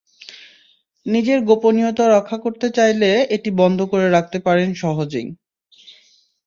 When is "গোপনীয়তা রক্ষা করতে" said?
1.49-2.67